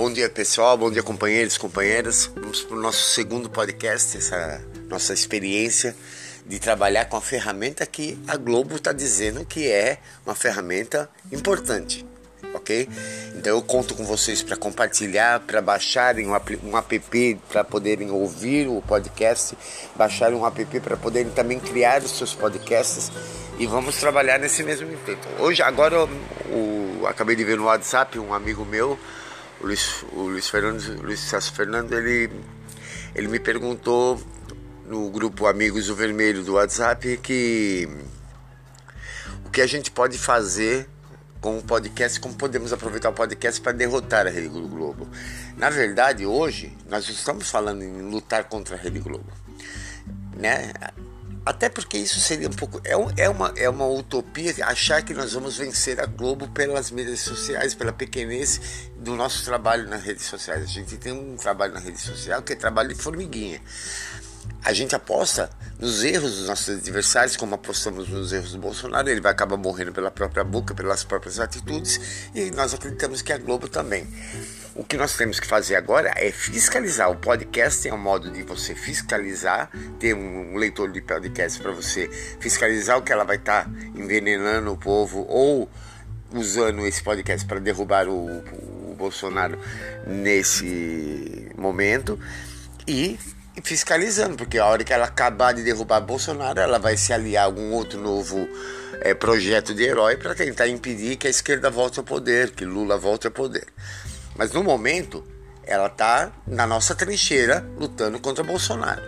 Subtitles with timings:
[0.00, 2.30] Bom dia pessoal, bom dia companheiros, companheiras.
[2.34, 4.58] Vamos para o nosso segundo podcast, essa
[4.88, 5.94] nossa experiência
[6.46, 12.06] de trabalhar com a ferramenta que a Globo está dizendo que é uma ferramenta importante,
[12.54, 12.88] ok?
[13.36, 18.10] Então eu conto com vocês para compartilhar, para baixarem um app, um app para poderem
[18.10, 19.54] ouvir o podcast,
[19.94, 23.12] baixarem um app para poderem também criar os seus podcasts
[23.58, 25.28] e vamos trabalhar nesse mesmo intento.
[25.38, 26.08] Hoje, agora,
[26.46, 28.98] o, acabei de ver no WhatsApp um amigo meu
[29.60, 32.30] o Luiz, o Luiz Fernando, Luiz Celso Fernando, ele,
[33.14, 34.20] ele me perguntou
[34.86, 37.88] no grupo Amigos do Vermelho do WhatsApp que
[39.44, 40.88] o que a gente pode fazer
[41.40, 45.08] com o podcast, como podemos aproveitar o podcast para derrotar a Rede Globo.
[45.56, 49.32] Na verdade, hoje nós estamos falando em lutar contra a Rede Globo,
[50.36, 50.72] né?
[51.44, 52.80] Até porque isso seria um pouco.
[52.84, 57.20] É, é, uma, é uma utopia achar que nós vamos vencer a Globo pelas mídias
[57.20, 60.62] sociais, pela pequenez do nosso trabalho nas redes sociais.
[60.62, 63.60] A gente tem um trabalho na rede social que é trabalho de formiguinha.
[64.62, 69.20] A gente aposta nos erros dos nossos adversários, como apostamos nos erros do Bolsonaro, ele
[69.20, 73.68] vai acabar morrendo pela própria boca, pelas próprias atitudes, e nós acreditamos que a Globo
[73.68, 74.06] também.
[74.80, 77.10] O que nós temos que fazer agora é fiscalizar.
[77.10, 82.08] O podcast é um modo de você fiscalizar, ter um leitor de podcast para você
[82.40, 85.68] fiscalizar o que ela vai estar tá envenenando o povo ou
[86.32, 88.38] usando esse podcast para derrubar o,
[88.90, 89.58] o, Bolsonaro
[90.06, 92.18] nesse momento
[92.88, 93.18] e
[93.62, 97.46] fiscalizando, porque a hora que ela acabar de derrubar Bolsonaro, ela vai se aliar a
[97.46, 98.48] algum outro novo
[99.02, 102.96] é, projeto de herói para tentar impedir que a esquerda volte ao poder, que Lula
[102.96, 103.66] volte ao poder.
[104.40, 105.22] Mas no momento,
[105.62, 109.02] ela está na nossa trincheira lutando contra Bolsonaro.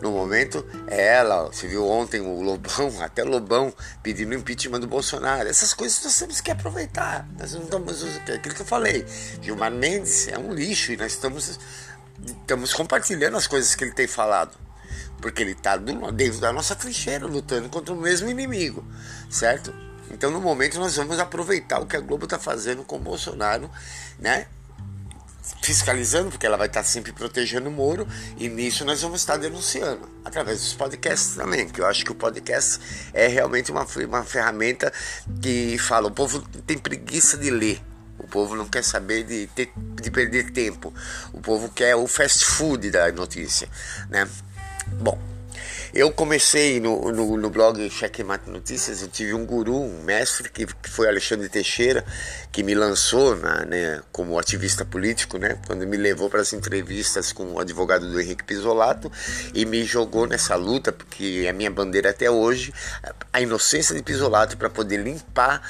[0.00, 5.48] No momento, é ela, você viu ontem o Lobão, até Lobão pedindo impeachment do Bolsonaro.
[5.48, 7.28] Essas coisas nós temos que aproveitar.
[7.38, 9.06] Nós não estamos, é aquilo que eu falei.
[9.40, 11.60] Gilmar Mendes é um lixo e nós estamos,
[12.26, 14.58] estamos compartilhando as coisas que ele tem falado.
[15.20, 18.84] Porque ele está dentro da nossa trincheira lutando contra o mesmo inimigo,
[19.30, 19.72] certo?
[20.10, 23.70] Então, no momento, nós vamos aproveitar o que a Globo está fazendo com o Bolsonaro,
[24.18, 24.48] né?
[25.60, 30.08] Fiscalizando, porque ela vai estar sempre protegendo o Moro, e nisso nós vamos estar denunciando,
[30.24, 32.80] através dos podcasts também, que eu acho que o podcast
[33.12, 34.92] é realmente uma, uma ferramenta
[35.40, 37.80] que fala, o povo tem preguiça de ler,
[38.18, 40.94] o povo não quer saber de, ter, de perder tempo,
[41.32, 43.68] o povo quer o fast food da notícia,
[44.08, 44.28] né?
[45.00, 45.31] Bom,
[45.94, 50.66] eu comecei no, no, no blog Checkmate Notícias, eu tive um guru, um mestre, que,
[50.66, 52.04] que foi Alexandre Teixeira,
[52.50, 57.30] que me lançou na, né, como ativista político, né, quando me levou para as entrevistas
[57.32, 59.12] com o advogado do Henrique Pisolato
[59.52, 62.72] e me jogou nessa luta, porque é a minha bandeira até hoje,
[63.30, 65.62] a inocência de Pisolato para poder limpar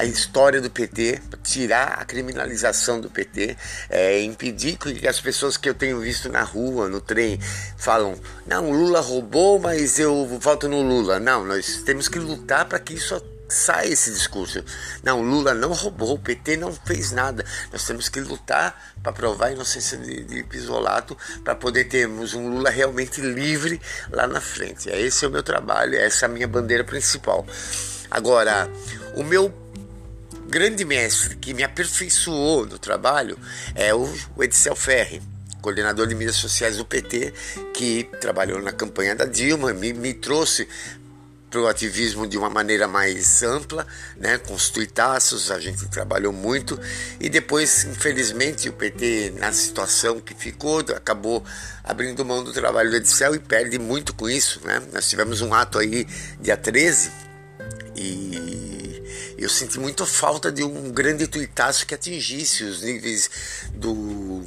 [0.00, 3.54] a história do PT, tirar a criminalização do PT,
[3.90, 7.38] é, impedir que as pessoas que eu tenho visto na rua, no trem,
[7.76, 11.20] falam: não, Lula roubou, mas eu voto no Lula.
[11.20, 13.14] Não, nós temos que lutar para que isso
[13.46, 14.64] saia esse discurso.
[15.02, 17.44] Não, Lula não roubou, o PT não fez nada.
[17.70, 22.48] Nós temos que lutar para provar a inocência de, de Pisolato, para poder termos um
[22.48, 23.78] Lula realmente livre
[24.10, 24.88] lá na frente.
[24.88, 27.44] Esse é o meu trabalho, essa é a minha bandeira principal.
[28.10, 28.68] Agora,
[29.14, 29.52] o meu
[30.50, 33.38] grande mestre que me aperfeiçoou no trabalho
[33.74, 35.22] é o, Edicel Ferri,
[35.62, 37.32] coordenador de mídias sociais do PT,
[37.72, 40.66] que trabalhou na campanha da Dilma, me, me trouxe
[41.48, 46.78] para o ativismo de uma maneira mais ampla, né, os tuitaços, a gente trabalhou muito
[47.18, 51.44] e depois, infelizmente, o PT, na situação que ficou, acabou
[51.82, 54.60] abrindo mão do trabalho do Edicel e perde muito com isso.
[54.64, 54.80] Né?
[54.92, 56.06] Nós tivemos um ato aí
[56.40, 57.10] dia 13
[57.96, 58.69] e
[59.42, 63.30] eu senti muito falta de um grande tuitaço que atingisse os níveis
[63.74, 64.44] do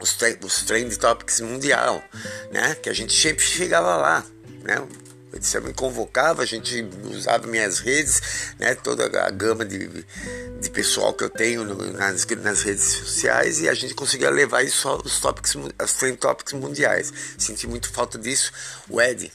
[0.00, 2.02] os, os trend topics mundial,
[2.50, 2.74] né?
[2.74, 4.24] Que a gente sempre chegava lá,
[4.62, 4.86] né?
[5.32, 8.20] Você me convocava, a gente usava minhas redes,
[8.58, 8.74] né?
[8.74, 10.04] Toda a gama de,
[10.60, 14.62] de pessoal que eu tenho no, nas, nas redes sociais e a gente conseguia levar
[14.62, 17.12] isso aos topics, as trend topics mundiais.
[17.38, 18.52] Senti muito falta disso.
[18.90, 19.32] O Ed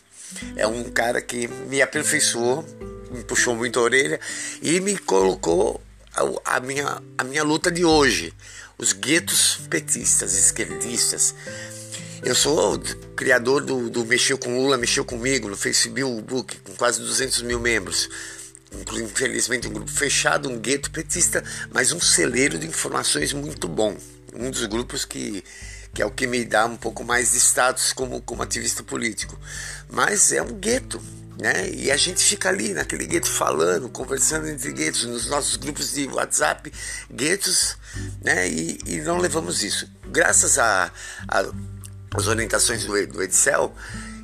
[0.56, 2.66] é um cara que me aperfeiçoou
[3.12, 4.20] me puxou muito a orelha
[4.62, 5.82] e me colocou
[6.14, 8.34] a, a, minha, a minha luta de hoje.
[8.78, 11.34] Os guetos petistas, esquerdistas.
[12.24, 12.80] Eu sou
[13.16, 18.10] criador do, do Mexeu com Lula, Mexeu Comigo, no Facebook, com quase 200 mil membros.
[18.94, 23.96] Infelizmente, um grupo fechado, um gueto petista, mas um celeiro de informações muito bom.
[24.36, 25.44] Um dos grupos que,
[25.98, 29.36] que é o que me dá um pouco mais de status como, como ativista político.
[29.90, 31.02] Mas é um gueto,
[31.42, 31.72] né?
[31.72, 36.06] E a gente fica ali naquele gueto falando, conversando entre guetos, nos nossos grupos de
[36.06, 36.72] WhatsApp,
[37.12, 37.78] guetos,
[38.24, 38.48] né?
[38.48, 39.90] E, e não levamos isso.
[40.06, 40.92] Graças a,
[41.28, 41.46] a
[42.14, 43.76] as orientações do, do Excel,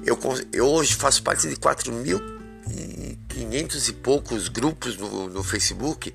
[0.06, 0.20] eu,
[0.52, 6.14] eu hoje faço parte de 4.500 e poucos grupos no, no Facebook,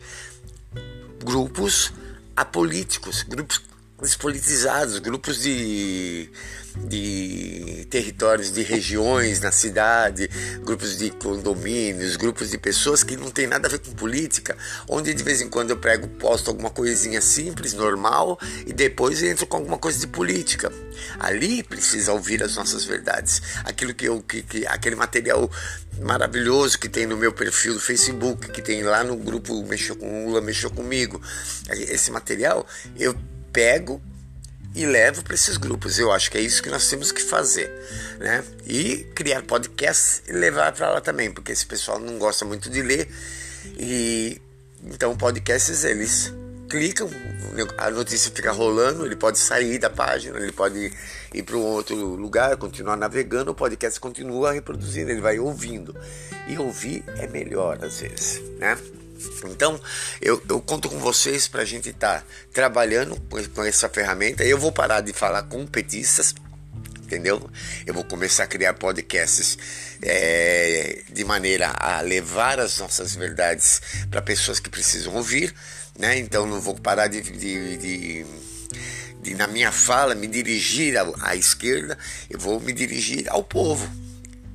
[1.24, 1.92] grupos
[2.36, 3.60] apolíticos, grupos
[4.00, 6.30] despolitizados, grupos de,
[6.76, 10.30] de territórios, de regiões na cidade,
[10.62, 14.56] grupos de condomínios, grupos de pessoas que não tem nada a ver com política,
[14.88, 19.46] onde de vez em quando eu prego, posto alguma coisinha simples, normal, e depois entro
[19.46, 20.72] com alguma coisa de política.
[21.18, 23.42] Ali precisa ouvir as nossas verdades.
[23.64, 25.50] Aquilo que eu, que, que aquele material
[26.00, 30.26] maravilhoso que tem no meu perfil do Facebook, que tem lá no grupo Mexeu com
[30.26, 31.20] Lula, Mexeu comigo.
[31.70, 32.66] Esse material
[32.96, 33.16] eu
[33.52, 34.00] pego
[34.74, 35.98] e levo para esses grupos.
[35.98, 37.70] Eu acho que é isso que nós temos que fazer,
[38.18, 38.44] né?
[38.66, 42.82] E criar podcasts e levar para lá também, porque esse pessoal não gosta muito de
[42.82, 43.08] ler
[43.76, 44.40] e
[44.84, 46.32] então podcasts eles
[46.68, 47.08] clicam,
[47.78, 50.92] a notícia fica rolando, ele pode sair da página, ele pode
[51.32, 55.96] ir para um outro lugar, continuar navegando, o podcast continua reproduzindo, ele vai ouvindo.
[56.46, 58.76] E ouvir é melhor às vezes, né?
[59.44, 59.80] Então,
[60.20, 63.20] eu, eu conto com vocês para a gente estar tá trabalhando
[63.54, 64.44] com, essa ferramenta.
[64.44, 66.34] Eu vou parar de falar com petistas,
[67.02, 67.50] entendeu?
[67.84, 69.58] Eu vou começar a criar podcasts
[70.02, 73.80] é, de maneira a levar as nossas verdades
[74.10, 75.54] para pessoas que precisam ouvir,
[75.98, 76.16] né?
[76.18, 78.26] Então, não vou parar de, de, de,
[79.20, 81.98] de na minha fala, me dirigir à, à esquerda,
[82.30, 83.90] eu vou me dirigir ao povo,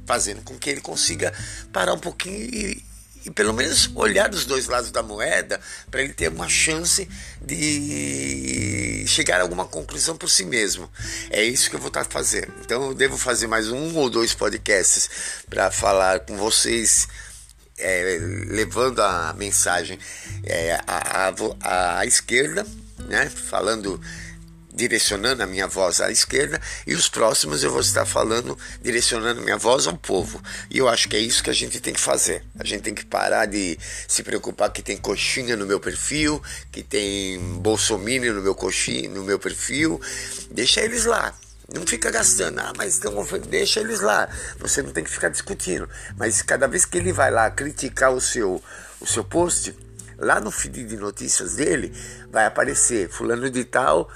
[0.05, 1.33] fazendo com que ele consiga
[1.71, 2.92] parar um pouquinho e
[3.25, 5.59] e pelo menos olhar dos dois lados da moeda
[5.89, 7.07] para ele ter uma chance
[7.41, 10.89] de chegar a alguma conclusão por si mesmo.
[11.29, 12.53] É isso que eu vou estar fazendo.
[12.61, 15.09] Então eu devo fazer mais um ou dois podcasts
[15.49, 17.07] para falar com vocês.
[17.75, 19.97] É, levando a mensagem
[20.43, 21.33] é, à,
[21.63, 22.67] à, à esquerda,
[23.07, 23.27] né?
[23.29, 23.99] falando
[24.73, 29.57] direcionando a minha voz à esquerda e os próximos eu vou estar falando direcionando minha
[29.57, 30.41] voz ao povo.
[30.69, 32.43] E eu acho que é isso que a gente tem que fazer.
[32.59, 33.77] A gente tem que parar de
[34.07, 36.41] se preocupar que tem coxinha no meu perfil,
[36.71, 40.01] que tem bolsominion no meu coxinha, no meu perfil.
[40.49, 41.33] Deixa eles lá.
[41.73, 43.15] Não fica gastando, ah, mas então,
[43.49, 44.27] deixa eles lá.
[44.59, 45.89] Você não tem que ficar discutindo.
[46.17, 48.61] Mas cada vez que ele vai lá criticar o seu,
[48.99, 49.73] o seu post,
[50.17, 51.93] lá no feed de notícias dele
[52.31, 54.09] vai aparecer fulano de tal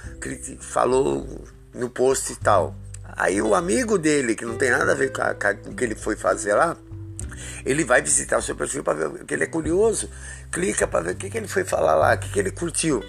[0.60, 2.76] falou no post e tal.
[3.04, 5.84] Aí o amigo dele, que não tem nada a ver com, a, com o que
[5.84, 6.78] ele foi fazer lá,
[7.66, 10.10] ele vai visitar o seu perfil para ver que ele é curioso,
[10.52, 13.04] clica para ver o que, que ele foi falar lá, o que, que ele curtiu.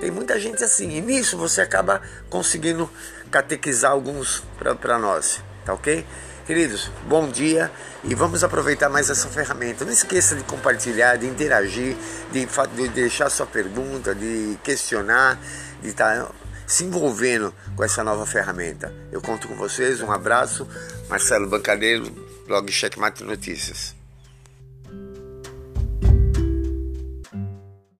[0.00, 2.00] Tem muita gente assim, e nisso você acaba
[2.30, 2.88] conseguindo
[3.30, 6.06] catequizar alguns para nós, tá ok?
[6.50, 7.70] Queridos, bom dia
[8.02, 9.84] e vamos aproveitar mais essa ferramenta.
[9.84, 11.96] Não esqueça de compartilhar, de interagir,
[12.32, 12.44] de,
[12.74, 15.40] de deixar sua pergunta, de questionar,
[15.80, 16.32] de estar tá
[16.66, 18.92] se envolvendo com essa nova ferramenta.
[19.12, 20.66] Eu conto com vocês, um abraço.
[21.08, 22.10] Marcelo Bancadeiro,
[22.48, 23.99] blog Checkmate Notícias.